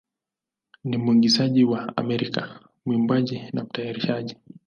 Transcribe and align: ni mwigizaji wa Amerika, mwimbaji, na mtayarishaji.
ni 0.83 0.97
mwigizaji 0.97 1.63
wa 1.63 1.97
Amerika, 1.97 2.59
mwimbaji, 2.85 3.41
na 3.53 3.63
mtayarishaji. 3.63 4.35